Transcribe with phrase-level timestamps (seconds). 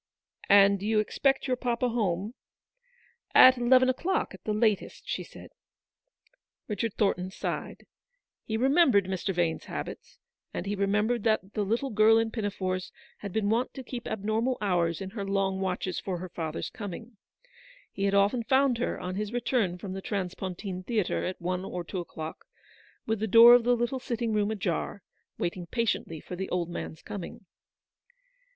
[0.65, 2.33] "And you expect your papa home
[3.45, 5.51] —""At eleven o'clock at the latest," she said.
[6.67, 6.89] WAITING.
[6.97, 7.85] 107 Richard Thornton sighed.
[8.43, 9.31] He remembered Mr.
[9.31, 10.17] Vane's habits,
[10.55, 14.57] and he remembered that the little girl in pinafores had been wont to keep abnormal
[14.59, 17.17] hours in her long watches for her father's coming.
[17.91, 21.83] He had often found her, on his return from the transpontine theatre at one or
[21.83, 22.45] two o'clock,
[23.05, 25.03] with the door of the little sitting room ajar,
[25.37, 27.45] waiting patiently for the old man's coming.